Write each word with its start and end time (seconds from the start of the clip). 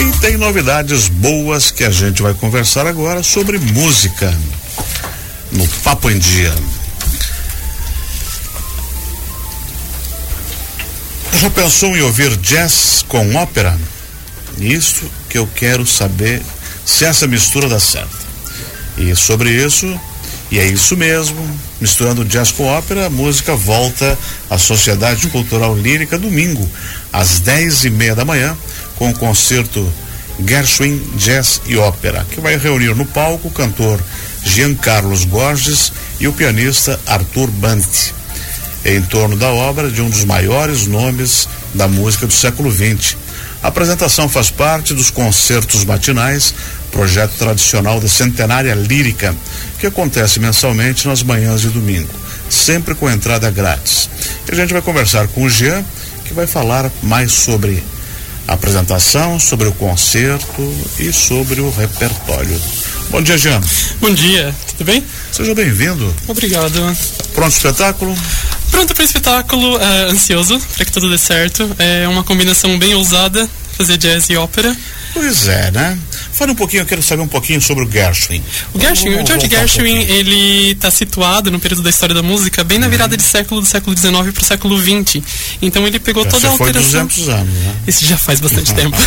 E 0.00 0.12
tem 0.12 0.38
novidades 0.38 1.08
boas 1.08 1.70
que 1.70 1.84
a 1.84 1.90
gente 1.90 2.22
vai 2.22 2.32
conversar 2.32 2.86
agora 2.86 3.22
sobre 3.22 3.58
música 3.58 4.34
no 5.52 5.68
Papo 5.84 6.10
em 6.10 6.18
Dia. 6.18 6.54
Já 11.38 11.50
pensou 11.50 11.94
em 11.94 12.00
ouvir 12.00 12.34
jazz 12.38 13.04
com 13.06 13.34
ópera? 13.34 13.78
Isso 14.56 15.04
que 15.28 15.36
eu 15.36 15.46
quero 15.54 15.86
saber 15.86 16.40
se 16.86 17.04
essa 17.04 17.26
mistura 17.26 17.68
dá 17.68 17.78
certo. 17.78 18.16
E 18.96 19.14
sobre 19.14 19.50
isso, 19.50 20.00
e 20.50 20.58
é 20.58 20.66
isso 20.66 20.96
mesmo, 20.96 21.46
misturando 21.78 22.24
jazz 22.24 22.50
com 22.50 22.64
ópera, 22.64 23.04
a 23.04 23.10
música 23.10 23.54
volta 23.54 24.18
à 24.48 24.56
Sociedade 24.56 25.26
Cultural 25.26 25.76
Lírica 25.76 26.18
domingo, 26.18 26.66
às 27.12 27.40
dez 27.40 27.84
e 27.84 27.90
meia 27.90 28.14
da 28.14 28.24
manhã, 28.24 28.56
com 29.00 29.08
o 29.08 29.14
concerto 29.14 29.90
Gershwin 30.46 30.98
Jazz 31.16 31.62
e 31.64 31.78
Ópera, 31.78 32.26
que 32.30 32.38
vai 32.38 32.58
reunir 32.58 32.94
no 32.94 33.06
palco 33.06 33.48
o 33.48 33.50
cantor 33.50 33.98
Jean 34.44 34.74
Carlos 34.74 35.24
Borges 35.24 35.90
e 36.20 36.28
o 36.28 36.34
pianista 36.34 37.00
Arthur 37.06 37.50
Bant, 37.50 38.12
em 38.84 39.00
torno 39.00 39.36
da 39.36 39.48
obra 39.48 39.90
de 39.90 40.02
um 40.02 40.10
dos 40.10 40.26
maiores 40.26 40.86
nomes 40.86 41.48
da 41.72 41.88
música 41.88 42.26
do 42.26 42.32
século 42.34 42.70
XX. 42.70 43.16
A 43.62 43.68
apresentação 43.68 44.28
faz 44.28 44.50
parte 44.50 44.92
dos 44.92 45.10
concertos 45.10 45.82
matinais, 45.82 46.54
projeto 46.92 47.32
tradicional 47.38 48.00
da 48.00 48.08
Centenária 48.08 48.74
Lírica, 48.74 49.34
que 49.78 49.86
acontece 49.86 50.38
mensalmente 50.38 51.08
nas 51.08 51.22
manhãs 51.22 51.62
de 51.62 51.70
domingo, 51.70 52.12
sempre 52.50 52.94
com 52.94 53.08
entrada 53.08 53.50
grátis. 53.50 54.10
E 54.46 54.52
a 54.52 54.54
gente 54.54 54.74
vai 54.74 54.82
conversar 54.82 55.26
com 55.28 55.44
o 55.44 55.48
Jean, 55.48 55.82
que 56.26 56.34
vai 56.34 56.46
falar 56.46 56.90
mais 57.02 57.32
sobre 57.32 57.82
apresentação, 58.54 59.38
sobre 59.38 59.68
o 59.68 59.72
concerto 59.72 60.74
e 60.98 61.12
sobre 61.12 61.60
o 61.60 61.70
repertório. 61.70 62.60
Bom 63.10 63.22
dia, 63.22 63.38
Jean. 63.38 63.60
Bom 64.00 64.12
dia, 64.12 64.54
tudo 64.70 64.84
bem? 64.84 65.04
Seja 65.32 65.54
bem-vindo. 65.54 66.14
Obrigado. 66.28 66.96
Pronto 67.32 67.52
espetáculo? 67.52 68.14
Pronto 68.70 68.94
para 68.94 69.02
o 69.02 69.04
espetáculo, 69.04 69.76
uh, 69.76 70.10
ansioso 70.10 70.60
para 70.76 70.84
que 70.84 70.92
tudo 70.92 71.10
dê 71.10 71.18
certo. 71.18 71.68
É 71.78 72.06
uma 72.08 72.24
combinação 72.24 72.78
bem 72.78 72.94
ousada, 72.94 73.48
fazer 73.80 73.96
jazz 73.96 74.28
e 74.28 74.36
ópera. 74.36 74.76
Pois 75.14 75.48
é, 75.48 75.70
né? 75.70 75.98
Fala 76.32 76.52
um 76.52 76.54
pouquinho, 76.54 76.82
eu 76.82 76.86
quero 76.86 77.02
saber 77.02 77.22
um 77.22 77.28
pouquinho 77.28 77.60
sobre 77.60 77.84
o 77.84 77.90
Gershwin. 77.90 78.42
O 78.74 78.80
Gershwin, 78.80 79.14
o 79.14 79.26
George 79.26 79.48
Gershwin, 79.48 79.98
um 79.98 80.02
ele 80.02 80.72
está 80.72 80.90
situado 80.90 81.50
no 81.50 81.58
período 81.58 81.82
da 81.82 81.90
história 81.90 82.14
da 82.14 82.22
música, 82.22 82.62
bem 82.62 82.78
na 82.78 82.86
uhum. 82.86 82.90
virada 82.90 83.16
de 83.16 83.22
século 83.22 83.62
do 83.62 83.66
século 83.66 83.96
XIX 83.96 84.12
para 84.32 84.42
o 84.42 84.44
século 84.44 84.78
XX. 84.78 85.22
Então 85.62 85.86
ele 85.86 85.98
pegou 85.98 86.24
já 86.24 86.30
toda 86.30 86.48
a 86.48 86.50
alteração. 86.50 87.08
Foi 87.08 87.24
200 87.24 87.28
anos, 87.30 87.54
né? 87.54 87.74
Isso 87.86 88.04
já 88.04 88.18
faz 88.18 88.38
bastante 88.38 88.74
tempo. 88.74 88.96
uh, 88.96 89.02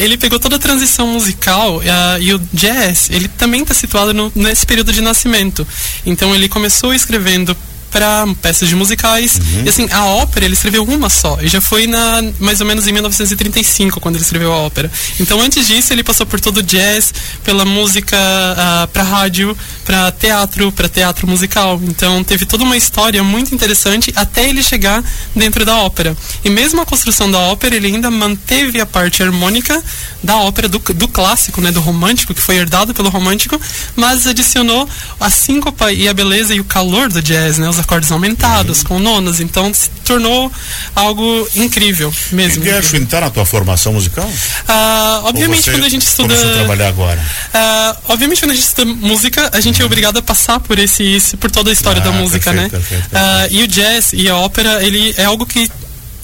ele 0.00 0.16
pegou 0.16 0.40
toda 0.40 0.56
a 0.56 0.58
transição 0.58 1.06
musical 1.06 1.76
uh, 1.76 1.82
e 2.20 2.32
o 2.32 2.40
jazz, 2.52 3.10
ele 3.10 3.28
também 3.28 3.62
está 3.62 3.74
situado 3.74 4.12
no, 4.14 4.32
nesse 4.34 4.66
período 4.66 4.92
de 4.92 5.02
nascimento. 5.02 5.66
Então 6.04 6.34
ele 6.34 6.48
começou 6.48 6.92
escrevendo 6.94 7.56
para 7.92 8.26
peças 8.40 8.68
de 8.68 8.74
musicais. 8.74 9.38
Uhum. 9.38 9.64
E 9.66 9.68
assim, 9.68 9.88
a 9.92 10.06
ópera 10.06 10.46
ele 10.46 10.54
escreveu 10.54 10.82
uma 10.82 11.10
só. 11.10 11.38
E 11.40 11.46
já 11.46 11.60
foi 11.60 11.86
na 11.86 12.22
mais 12.40 12.60
ou 12.60 12.66
menos 12.66 12.88
em 12.88 12.92
1935 12.92 14.00
quando 14.00 14.16
ele 14.16 14.24
escreveu 14.24 14.52
a 14.52 14.56
ópera. 14.56 14.90
Então 15.20 15.40
antes 15.40 15.66
disso 15.66 15.92
ele 15.92 16.02
passou 16.02 16.26
por 16.26 16.40
todo 16.40 16.56
o 16.58 16.62
jazz, 16.62 17.12
pela 17.44 17.64
música 17.64 18.16
uh, 18.16 18.54
ah, 18.56 18.88
para 18.92 19.02
rádio, 19.02 19.56
para 19.84 20.10
teatro, 20.10 20.72
para 20.72 20.88
teatro 20.88 21.26
musical. 21.26 21.80
Então 21.84 22.24
teve 22.24 22.46
toda 22.46 22.64
uma 22.64 22.76
história 22.76 23.22
muito 23.22 23.54
interessante 23.54 24.12
até 24.16 24.48
ele 24.48 24.62
chegar 24.62 25.04
dentro 25.36 25.64
da 25.64 25.76
ópera. 25.76 26.16
E 26.42 26.48
mesmo 26.48 26.80
a 26.80 26.86
construção 26.86 27.30
da 27.30 27.38
ópera 27.38 27.76
ele 27.76 27.88
ainda 27.88 28.10
manteve 28.10 28.80
a 28.80 28.86
parte 28.86 29.22
harmônica 29.22 29.82
da 30.22 30.36
ópera 30.36 30.68
do, 30.68 30.78
do 30.78 31.08
clássico, 31.08 31.60
né, 31.60 31.70
do 31.72 31.80
romântico 31.80 32.32
que 32.32 32.40
foi 32.40 32.56
herdado 32.56 32.94
pelo 32.94 33.10
romântico, 33.10 33.60
mas 33.96 34.26
adicionou 34.26 34.88
a 35.20 35.28
síncopa 35.28 35.92
e 35.92 36.08
a 36.08 36.14
beleza 36.14 36.54
e 36.54 36.60
o 36.60 36.64
calor 36.64 37.08
do 37.08 37.20
jazz, 37.20 37.58
né, 37.58 37.68
os 37.68 37.78
acordes 37.82 38.10
aumentados, 38.10 38.80
uhum. 38.80 38.84
com 38.84 38.98
nonas, 38.98 39.40
então 39.40 39.72
se 39.72 39.90
tornou 40.04 40.50
algo 40.94 41.48
incrível 41.54 42.12
mesmo. 42.32 42.62
E 42.62 42.66
Gershwin 42.66 43.02
está 43.02 43.20
na 43.20 43.30
tua 43.30 43.44
formação 43.44 43.92
musical? 43.92 44.26
Uh, 44.26 45.24
obviamente 45.24 45.70
quando 45.70 45.84
a 45.84 45.88
gente 45.88 46.06
estuda... 46.06 46.34
trabalhar 46.34 46.88
agora? 46.88 47.20
Uh, 47.20 47.98
obviamente 48.08 48.40
quando 48.40 48.52
a 48.52 48.54
gente 48.54 48.66
estuda 48.66 48.92
música, 48.92 49.50
a 49.52 49.60
gente 49.60 49.76
uhum. 49.76 49.82
é 49.82 49.86
obrigado 49.86 50.18
a 50.18 50.22
passar 50.22 50.60
por 50.60 50.78
esse, 50.78 51.36
por 51.38 51.50
toda 51.50 51.70
a 51.70 51.72
história 51.72 52.00
ah, 52.00 52.04
da 52.04 52.12
música, 52.12 52.52
perfeito, 52.52 52.74
né? 52.74 52.80
Perfeito, 52.80 53.08
perfeito. 53.10 53.54
Uh, 53.54 53.60
e 53.60 53.62
o 53.62 53.68
jazz 53.68 54.12
e 54.12 54.28
a 54.28 54.36
ópera, 54.36 54.82
ele 54.84 55.14
é 55.16 55.24
algo 55.24 55.44
que 55.44 55.70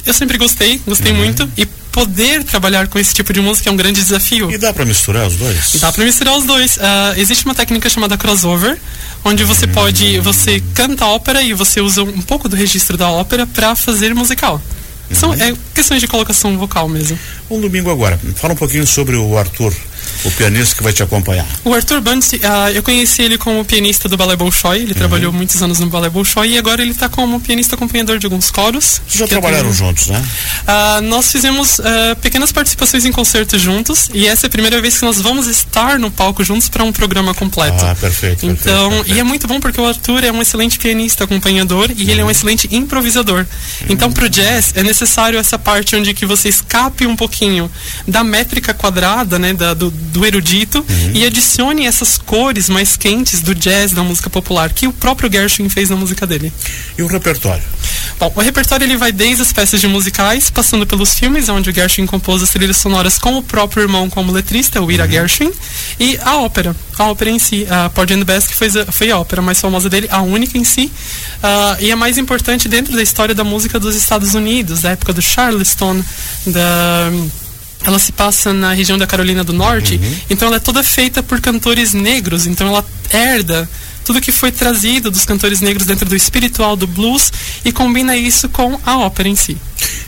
eu 0.07 0.15
sempre 0.15 0.39
gostei, 0.39 0.81
gostei 0.87 1.13
uhum. 1.13 1.19
muito, 1.19 1.51
e 1.57 1.67
poder 1.99 2.45
trabalhar 2.45 2.87
com 2.89 2.99
esse 2.99 3.13
tipo 3.13 3.33
de 3.33 3.41
música 3.41 3.69
é 3.69 3.73
um 3.73 3.77
grande 3.77 4.03
desafio. 4.03 4.51
E 4.51 4.59
dá 4.59 4.73
para 4.73 4.85
misturar 4.85 5.27
os 5.27 5.37
dois? 5.37 5.77
Dá 5.81 5.93
para 5.93 6.05
misturar 6.05 6.37
os 6.37 6.45
dois. 6.45 6.77
Uh, 6.77 6.81
existe 7.17 7.45
uma 7.45 7.55
técnica 7.55 7.89
chamada 7.89 8.17
crossover, 8.17 8.79
onde 9.25 9.45
você 9.45 9.67
hum. 9.67 9.73
pode, 9.73 10.19
você 10.21 10.63
canta 10.75 11.07
ópera 11.07 11.43
e 11.43 11.53
você 11.55 11.81
usa 11.81 12.03
um 12.03 12.23
pouco 12.23 12.49
do 12.49 12.55
registro 12.55 12.97
da 12.97 13.09
ópera 13.11 13.47
para 13.47 13.75
fazer 13.75 14.15
musical. 14.15 14.63
São 15.13 15.31
uhum. 15.31 15.43
é, 15.43 15.55
questões 15.75 16.01
de 16.01 16.07
colocação 16.07 16.57
vocal 16.59 16.89
mesmo. 16.89 17.19
Um 17.51 17.61
domingo 17.61 17.91
agora. 17.91 18.21
Fala 18.37 18.53
um 18.53 18.57
pouquinho 18.57 18.87
sobre 18.87 19.17
o 19.17 19.39
Arthur 19.39 19.73
o 20.25 20.31
pianista 20.33 20.77
que 20.77 20.83
vai 20.83 20.93
te 20.93 21.03
acompanhar? 21.03 21.47
O 21.65 21.73
Arthur 21.73 22.01
Bunce, 22.01 22.37
uh, 22.37 22.71
eu 22.75 22.83
conheci 22.83 23.23
ele 23.23 23.39
como 23.39 23.65
pianista 23.65 24.09
do 24.09 24.17
Ballet 24.17 24.37
Bolshoi, 24.37 24.79
ele 24.79 24.93
uhum. 24.93 24.95
trabalhou 24.95 25.33
muitos 25.33 25.63
anos 25.63 25.79
no 25.79 25.87
Ballet 25.87 26.11
Bolshoi 26.11 26.51
e 26.51 26.59
agora 26.59 26.83
ele 26.83 26.91
está 26.91 27.09
como 27.09 27.41
pianista 27.41 27.75
acompanhador 27.75 28.19
de 28.19 28.27
alguns 28.27 28.51
coros. 28.51 29.01
Vocês 29.07 29.21
já 29.21 29.29
trabalharam 29.29 29.65
tenho... 29.65 29.75
juntos, 29.75 30.09
né? 30.09 30.25
Uh, 30.63 31.03
nós 31.03 31.31
fizemos 31.31 31.79
uh, 31.79 31.85
pequenas 32.21 32.53
participações 32.53 33.05
em 33.05 33.13
concertos 33.13 33.61
juntos 33.61 34.11
e 34.13 34.27
essa 34.27 34.47
é 34.47 34.49
a 34.49 34.51
primeira 34.51 34.81
vez 34.81 34.99
que 34.99 35.05
nós 35.05 35.21
vamos 35.21 35.47
estar 35.47 35.99
no 35.99 36.11
palco 36.11 36.43
juntos 36.45 36.69
para 36.69 36.85
um 36.85 36.93
programa 36.93 37.35
completo. 37.35 37.85
Ah, 37.85 37.95
perfeito. 37.95 38.47
Então, 38.47 38.91
perfeito, 38.91 39.17
e 39.17 39.21
é 39.21 39.23
muito 39.23 39.47
bom 39.47 39.61
porque 39.61 39.81
o 39.81 39.87
Arthur 39.87 40.25
é 40.25 40.33
um 40.33 40.43
excelente 40.43 40.79
pianista 40.79 41.25
acompanhador 41.25 41.91
e 41.91 42.05
uhum. 42.05 42.11
ele 42.11 42.13
é 42.13 42.23
um 42.23 42.27
uhum. 42.27 42.31
excelente 42.31 42.69
improvisador. 42.71 43.41
Uhum. 43.41 43.87
Então, 43.89 44.13
para 44.13 44.25
o 44.25 44.29
jazz 44.29 44.73
é 44.75 44.83
necessário 44.83 45.39
essa 45.39 45.59
parte 45.59 45.97
onde 45.97 46.15
que 46.15 46.27
você 46.27 46.49
escape 46.49 47.07
um 47.07 47.17
pouquinho 47.17 47.71
da 48.07 48.25
métrica 48.25 48.75
quadrada, 48.75 49.39
né, 49.39 49.53
da, 49.53 49.75
do, 49.75 49.91
do 50.09 50.25
erudito 50.25 50.79
uhum. 50.79 51.11
e 51.15 51.27
adicione 51.27 51.87
essas 51.87 52.19
cores 52.19 52.69
mais 52.69 52.97
quentes 52.97 53.41
do 53.41 53.55
jazz 53.55 53.93
da 53.93 54.03
música 54.03 54.29
popular 54.29 54.73
que 54.73 54.87
o 54.87 54.93
próprio 54.93 55.31
Gershwin 55.31 55.69
fez 55.69 55.91
na 55.91 55.97
música 55.97 56.27
dele. 56.27 56.53
E 56.97 57.03
o 57.03 57.07
repertório? 57.07 57.63
Bom, 58.19 58.33
o 58.35 58.41
repertório 58.41 58.85
ele 58.85 58.97
vai 58.97 59.13
desde 59.13 59.43
as 59.43 59.53
peças 59.53 59.81
de 59.81 59.87
musicais, 59.87 60.51
passando 60.51 60.85
pelos 60.87 61.15
filmes, 61.15 61.49
onde 61.49 61.71
o 61.71 61.73
Gershwin 61.73 62.07
compôs 62.07 62.43
as 62.43 62.51
trilhas 62.51 62.77
sonoras 62.77 63.17
com 63.17 63.37
o 63.39 63.43
próprio 63.43 63.83
irmão 63.83 64.11
como 64.11 64.33
letrista, 64.33 64.83
o 64.83 64.91
Ira 64.91 65.05
uhum. 65.05 65.11
Gershwin, 65.11 65.53
e 66.01 66.19
a 66.23 66.39
ópera, 66.39 66.75
a 66.99 67.05
ópera 67.05 67.31
em 67.31 67.39
si, 67.39 67.67
a 67.71 67.89
Porgy 67.91 68.15
and 68.15 68.19
the 68.19 68.25
Best, 68.25 68.49
que 68.49 68.57
foi, 68.57 68.69
foi 68.91 69.11
a 69.11 69.19
ópera 69.19 69.41
mais 69.41 69.61
famosa 69.61 69.89
dele, 69.89 70.09
a 70.11 70.21
única 70.21 70.59
em 70.59 70.65
si, 70.65 70.87
uh, 70.87 71.81
e 71.81 71.93
a 71.93 71.97
mais 71.97 72.19
importante 72.19 72.69
dentro 72.69 72.95
da 72.95 73.03
história 73.03 73.35
da 73.35 73.45
música 73.45 73.79
dos 73.79 73.95
Estados 73.95 74.35
Unidos, 74.35 74.81
da 74.81 74.91
época 74.91 75.13
do 75.13 75.23
Charleston, 75.23 76.03
da 76.47 77.13
ela 77.85 77.99
se 77.99 78.13
passa 78.13 78.53
na 78.53 78.73
região 78.73 78.99
da 78.99 79.07
Carolina 79.07 79.45
do 79.45 79.53
Norte, 79.53 79.95
uhum. 79.95 80.17
então 80.29 80.49
ela 80.49 80.57
é 80.57 80.61
toda 80.61 80.83
feita 80.83 81.23
por 81.23 81.41
cantores 81.41 81.95
negros, 81.95 82.47
então 82.47 82.67
ela 82.69 82.85
herda 83.11 83.69
tudo 84.05 84.21
que 84.21 84.33
foi 84.33 84.51
trazido 84.51 85.11
dos 85.11 85.25
cantores 85.27 85.61
negros 85.61 85.87
dentro 85.87 86.09
do 86.09 86.17
espiritual 86.17 86.75
do 86.77 86.87
blues 86.87 87.31
e 87.65 87.71
combina 87.71 88.17
isso 88.17 88.49
com 88.49 88.81
a 88.85 88.99
ópera 88.99 89.29
em 89.29 89.37
si. 89.37 89.57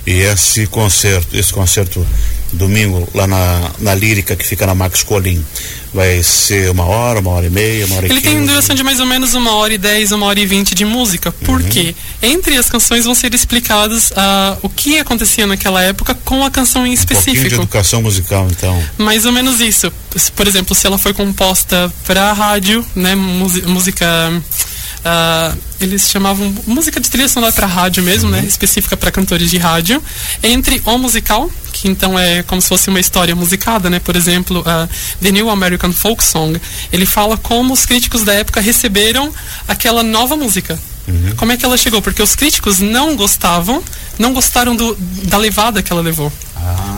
E 0.07 0.13
esse 0.13 0.67
concerto, 0.67 1.37
esse 1.37 1.53
concerto 1.53 2.07
domingo 2.53 3.09
lá 3.15 3.27
na, 3.27 3.71
na 3.79 3.95
Lírica 3.95 4.37
que 4.37 4.47
fica 4.47 4.67
na 4.67 4.75
Max 4.75 5.03
Colim, 5.03 5.45
vai 5.93 6.23
ser 6.23 6.71
uma 6.71 6.85
hora, 6.85 7.21
uma 7.21 7.31
hora 7.31 7.47
e 7.47 7.51
meia, 7.51 7.87
uma 7.87 7.97
hora 7.97 8.07
Ele 8.07 8.19
e 8.19 8.23
tem 8.23 8.45
duração 8.45 8.75
de 8.75 8.83
mais 8.83 9.01
ou 9.01 9.07
menos 9.07 9.35
uma 9.35 9.53
hora 9.55 9.75
e 9.75 9.79
dez, 9.79 10.13
uma 10.13 10.27
hora 10.27 10.39
e 10.39 10.47
vinte 10.47 10.75
de 10.75 10.85
música. 10.85 11.33
Por 11.33 11.61
uhum. 11.61 11.69
quê? 11.69 11.95
Entre 12.23 12.57
as 12.57 12.69
canções 12.69 13.05
vão 13.05 13.15
ser 13.15 13.35
explicados 13.35 14.11
uh, 14.11 14.59
o 14.63 14.69
que 14.69 14.99
acontecia 14.99 15.47
naquela 15.47 15.83
época 15.83 16.15
com 16.15 16.45
a 16.45 16.51
canção 16.51 16.87
em 16.87 16.93
específico. 16.93 17.47
Um 17.47 17.49
de 17.49 17.55
educação 17.55 18.03
musical, 18.03 18.49
então. 18.51 18.83
Mais 18.99 19.25
ou 19.25 19.33
menos 19.33 19.61
isso. 19.61 19.93
Por 20.35 20.47
exemplo, 20.47 20.75
se 20.75 20.87
ela 20.87 20.99
foi 20.99 21.13
composta 21.13 21.93
para 22.05 22.33
rádio, 22.33 22.85
né, 22.95 23.15
música 23.15 24.07
Uh, 25.01 25.59
eles 25.81 26.11
chamavam 26.11 26.55
música 26.67 27.01
de 27.01 27.09
trilha 27.09 27.29
sonora 27.29 27.53
para 27.53 27.67
rádio 27.67 28.03
mesmo, 28.03 28.31
né? 28.31 28.41
uhum. 28.41 28.47
Específica 28.47 28.97
para 28.97 29.11
cantores 29.11 29.51
de 29.51 29.57
rádio. 29.57 30.03
Entre 30.43 30.83
o 30.85 30.99
musical, 30.99 31.51
que 31.73 31.89
então 31.89 32.19
é 32.19 32.43
como 32.43 32.61
se 32.61 32.69
fosse 32.69 32.91
uma 32.91 33.01
história 33.01 33.35
musicada, 33.35 33.89
né? 33.89 33.99
Por 33.99 34.15
exemplo, 34.15 34.61
uh, 34.61 34.89
The 35.23 35.31
New 35.31 35.49
American 35.49 35.93
Folk 35.93 36.23
Song. 36.23 36.61
Ele 36.93 37.07
fala 37.07 37.37
como 37.39 37.73
os 37.73 37.87
críticos 37.87 38.23
da 38.25 38.35
época 38.35 38.61
receberam 38.61 39.33
aquela 39.67 40.03
nova 40.03 40.37
música. 40.37 40.79
Uhum. 41.09 41.35
Como 41.37 41.53
é 41.53 41.57
que 41.57 41.65
ela 41.65 41.77
chegou? 41.77 42.03
Porque 42.03 42.23
os 42.23 42.35
críticos 42.35 42.79
não 42.79 43.17
gostavam, 43.17 43.83
não 44.19 44.35
gostaram 44.35 44.77
do, 44.77 44.95
da 45.25 45.39
levada 45.39 45.83
que 45.83 45.91
ela 45.93 46.03
levou. 46.03 46.31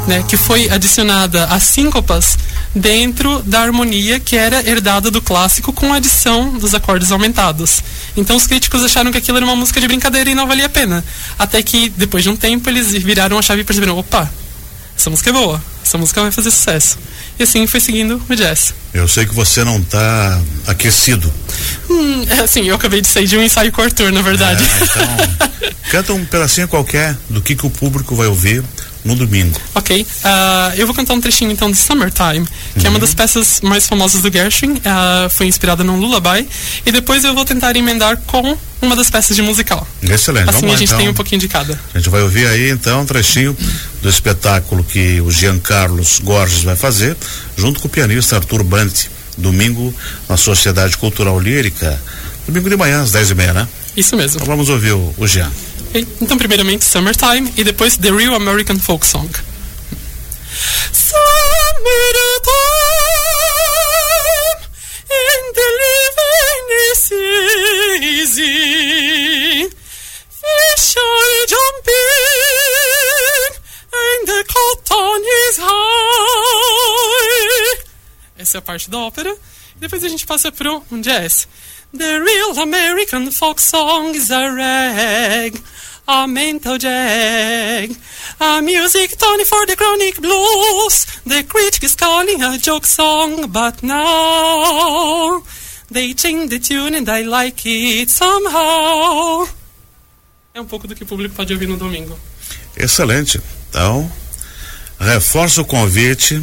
Né, 0.06 0.24
que 0.28 0.36
foi 0.36 0.68
adicionada 0.68 1.44
as 1.44 1.62
síncopas 1.62 2.36
dentro 2.74 3.40
da 3.42 3.60
harmonia 3.60 4.18
que 4.18 4.36
era 4.36 4.68
herdada 4.68 5.10
do 5.10 5.22
clássico 5.22 5.72
com 5.72 5.92
a 5.92 5.96
adição 5.96 6.58
dos 6.58 6.74
acordes 6.74 7.12
aumentados. 7.12 7.82
Então 8.16 8.36
os 8.36 8.46
críticos 8.46 8.82
acharam 8.82 9.12
que 9.12 9.18
aquilo 9.18 9.36
era 9.36 9.46
uma 9.46 9.54
música 9.54 9.80
de 9.80 9.86
brincadeira 9.86 10.30
e 10.30 10.34
não 10.34 10.46
valia 10.46 10.66
a 10.66 10.68
pena. 10.68 11.04
Até 11.38 11.62
que, 11.62 11.88
depois 11.90 12.24
de 12.24 12.30
um 12.30 12.36
tempo, 12.36 12.68
eles 12.68 12.90
viraram 12.92 13.38
a 13.38 13.42
chave 13.42 13.60
e 13.60 13.64
perceberam: 13.64 13.96
opa, 13.96 14.28
essa 14.96 15.08
música 15.08 15.30
é 15.30 15.32
boa, 15.32 15.62
essa 15.84 15.98
música 15.98 16.20
vai 16.20 16.30
fazer 16.30 16.50
sucesso. 16.50 16.98
E 17.38 17.42
assim 17.42 17.66
foi 17.66 17.80
seguindo 17.80 18.22
o 18.28 18.36
jazz. 18.36 18.74
Eu 18.92 19.08
sei 19.08 19.24
que 19.24 19.34
você 19.34 19.64
não 19.64 19.78
está 19.78 20.40
aquecido. 20.66 21.32
Hum, 21.88 22.24
é 22.28 22.40
assim, 22.40 22.62
eu 22.68 22.74
acabei 22.74 23.00
de 23.00 23.08
sair 23.08 23.26
de 23.26 23.36
um 23.36 23.42
ensaio 23.42 23.72
com 23.72 23.80
Arthur, 23.80 24.12
na 24.12 24.22
verdade. 24.22 24.62
É, 24.62 24.84
então, 24.84 25.70
canta 25.90 26.12
um 26.12 26.24
pedacinho 26.24 26.68
qualquer 26.68 27.16
do 27.30 27.40
que, 27.40 27.56
que 27.56 27.66
o 27.66 27.70
público 27.70 28.14
vai 28.14 28.26
ouvir 28.26 28.62
no 29.04 29.16
domingo. 29.16 29.60
Ok. 29.74 30.02
Uh, 30.02 30.76
eu 30.76 30.86
vou 30.86 30.94
cantar 30.94 31.14
um 31.14 31.20
trechinho 31.20 31.50
então 31.50 31.70
de 31.70 31.76
Summertime, 31.76 32.46
que 32.74 32.80
uhum. 32.80 32.86
é 32.86 32.88
uma 32.88 32.98
das 32.98 33.14
peças 33.14 33.60
mais 33.60 33.86
famosas 33.86 34.22
do 34.22 34.32
Gershwin. 34.32 34.74
Uh, 34.74 35.30
foi 35.30 35.46
inspirada 35.46 35.82
num 35.82 35.96
lullaby. 35.96 36.48
E 36.86 36.92
depois 36.92 37.24
eu 37.24 37.34
vou 37.34 37.44
tentar 37.44 37.76
emendar 37.76 38.16
com 38.26 38.56
uma 38.80 38.96
das 38.96 39.10
peças 39.10 39.34
de 39.34 39.42
musical. 39.42 39.86
Excelente. 40.02 40.50
Assim 40.50 40.60
Vamos 40.60 40.74
a 40.74 40.78
gente 40.78 40.88
então. 40.88 40.98
tem 40.98 41.08
um 41.08 41.14
pouquinho 41.14 41.40
de 41.40 41.48
cada. 41.48 41.78
A 41.94 41.98
gente 41.98 42.10
vai 42.10 42.22
ouvir 42.22 42.46
aí 42.46 42.70
então 42.70 43.02
um 43.02 43.06
trechinho 43.06 43.56
do 44.00 44.08
espetáculo 44.08 44.84
que 44.84 45.20
o 45.20 45.30
Jean 45.30 45.58
Carlos 45.58 46.20
Gorges 46.20 46.62
vai 46.62 46.76
fazer, 46.76 47.16
junto 47.56 47.80
com 47.80 47.88
o 47.88 47.90
pianista 47.90 48.36
Arthur 48.36 48.62
Brandt, 48.62 49.10
domingo 49.36 49.94
na 50.28 50.36
Sociedade 50.36 50.96
Cultural 50.96 51.38
Lírica. 51.38 52.00
Domingo 52.46 52.68
de 52.68 52.76
manhã, 52.76 53.02
às 53.02 53.12
10 53.12 53.30
e 53.30 53.34
meia, 53.34 53.52
né? 53.52 53.68
Isso 53.96 54.16
mesmo. 54.16 54.36
Então 54.36 54.46
vamos 54.46 54.68
ouvir 54.68 54.92
o, 54.92 55.14
o 55.16 55.26
Jean. 55.26 55.50
Então, 55.94 56.38
primeiramente, 56.38 56.84
Summertime 56.86 57.52
e 57.56 57.62
depois 57.62 57.98
The 57.98 58.10
Real 58.10 58.34
American 58.34 58.78
Folk 58.78 59.06
Song. 59.06 59.28
Summertime 60.90 61.52
and 65.10 65.54
the 65.54 65.68
living 65.82 66.66
is 66.90 67.12
easy. 68.02 69.68
Fish 70.30 70.96
are 70.96 71.46
jumping 71.46 71.92
and 73.92 74.26
the 74.26 74.44
cotton 74.48 75.22
is 75.48 75.58
high. 75.58 76.72
Essa 78.38 78.56
é 78.56 78.60
a 78.60 78.62
parte 78.62 78.88
da 78.88 78.98
ópera. 78.98 79.36
Depois 79.76 80.02
a 80.02 80.08
gente 80.08 80.24
passa 80.24 80.50
para 80.50 80.72
um 80.90 81.00
jazz. 81.02 81.46
The 81.94 82.20
real 82.20 82.58
American 82.58 83.30
folk 83.30 83.60
song 83.60 84.16
is 84.16 84.30
a 84.30 84.48
rag, 84.48 85.62
a 86.06 86.26
mental 86.26 86.78
jag, 86.78 87.96
a 88.40 88.60
music 88.60 89.16
tonic 89.16 89.46
for 89.46 89.66
the 89.66 89.76
chronic 89.76 90.20
blues. 90.20 91.06
The 91.24 91.44
critic 91.44 91.84
is 91.84 91.94
calling 91.94 92.42
a 92.42 92.58
joke 92.58 92.86
song, 92.86 93.50
but 93.52 93.82
now 93.82 95.42
they 95.90 96.14
change 96.14 96.50
the 96.50 96.58
tune 96.58 96.94
and 96.94 97.08
I 97.08 97.22
like 97.22 97.62
it 97.66 98.10
somehow. 98.10 99.48
É 100.54 100.60
um 100.60 100.66
pouco 100.66 100.86
do 100.86 100.94
que 100.94 101.04
o 101.04 101.06
público 101.06 101.34
pode 101.34 101.52
ouvir 101.52 101.68
no 101.68 101.76
domingo. 101.76 102.18
Excelente. 102.76 103.40
Então, 103.68 104.10
reforça 104.98 105.62
o 105.62 105.64
convite. 105.64 106.42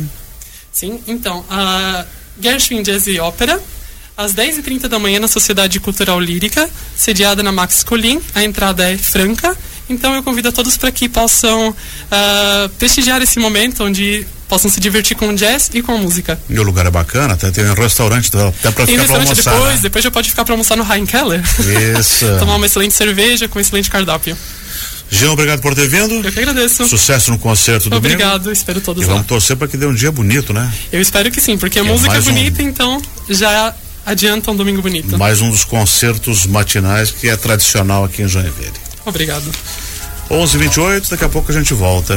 Sim, 0.71 1.03
então, 1.07 1.45
a 1.49 2.05
Gershwin 2.41 2.81
Jazz 2.81 3.07
e 3.07 3.19
Ópera 3.19 3.61
às 4.19 4.33
10h30 4.33 4.89
da 4.89 4.99
manhã 4.99 5.17
na 5.17 5.29
Sociedade 5.29 5.79
Cultural 5.79 6.19
Lírica, 6.19 6.69
sediada 6.93 7.41
na 7.41 7.53
Max 7.53 7.83
Colim. 7.83 8.21
A 8.35 8.43
entrada 8.43 8.91
é 8.91 8.97
franca. 8.97 9.55
Então 9.89 10.13
eu 10.13 10.21
convido 10.21 10.49
a 10.49 10.51
todos 10.51 10.75
para 10.75 10.91
que 10.91 11.07
possam 11.07 11.69
uh, 11.69 12.69
prestigiar 12.77 13.21
esse 13.21 13.39
momento 13.39 13.81
onde 13.85 14.27
possam 14.49 14.69
se 14.69 14.77
divertir 14.81 15.15
com 15.15 15.29
o 15.29 15.35
jazz 15.35 15.69
e 15.73 15.81
com 15.81 15.93
a 15.93 15.97
música. 15.97 16.37
E 16.49 16.59
o 16.59 16.63
lugar 16.63 16.85
é 16.85 16.91
bacana, 16.91 17.35
até 17.35 17.49
tem 17.49 17.63
um 17.63 17.73
restaurante, 17.73 18.29
até 18.35 18.71
para 18.71 18.85
ficar 18.85 19.05
para 19.05 19.15
almoçar. 19.15 19.53
depois, 19.53 19.75
né? 19.75 19.79
depois 19.83 20.03
já 20.03 20.11
pode 20.11 20.29
ficar 20.29 20.43
para 20.43 20.53
almoçar 20.53 20.75
no 20.75 20.93
Heinkeller. 20.93 21.41
Isso. 21.97 22.25
Tomar 22.39 22.57
uma 22.57 22.65
excelente 22.65 22.93
cerveja 22.93 23.47
com 23.47 23.57
um 23.57 23.61
excelente 23.61 23.89
cardápio. 23.89 24.37
Jean, 25.09 25.31
obrigado 25.31 25.61
por 25.61 25.73
ter 25.73 25.87
vindo. 25.87 26.15
Eu 26.15 26.31
que 26.31 26.39
agradeço. 26.39 26.85
Sucesso 26.87 27.31
no 27.31 27.39
concerto 27.39 27.89
do 27.89 27.95
Obrigado, 27.95 28.51
espero 28.51 28.81
todos 28.81 29.01
e 29.01 29.05
lá. 29.07 29.13
vamos 29.13 29.27
torcer 29.27 29.55
para 29.55 29.67
que 29.67 29.77
dê 29.77 29.85
um 29.85 29.93
dia 29.93 30.11
bonito, 30.11 30.51
né? 30.51 30.71
Eu 30.91 30.99
espero 30.99 31.31
que 31.31 31.39
sim, 31.39 31.57
porque 31.57 31.79
a 31.79 31.83
que 31.83 31.87
música 31.87 32.17
é 32.17 32.21
bonita, 32.21 32.61
um... 32.61 32.67
então 32.67 33.01
já 33.29 33.73
adianta 34.09 34.51
um 34.51 34.55
domingo 34.55 34.81
bonito. 34.81 35.17
Mais 35.17 35.39
um 35.39 35.49
dos 35.49 35.63
concertos 35.63 36.45
matinais 36.45 37.11
que 37.11 37.29
é 37.29 37.37
tradicional 37.37 38.03
aqui 38.03 38.23
em 38.23 38.27
Joinville. 38.27 38.73
Obrigado. 39.05 39.49
11:28 40.29 41.09
daqui 41.09 41.25
a 41.25 41.29
pouco 41.29 41.51
a 41.51 41.53
gente 41.53 41.73
volta. 41.73 42.15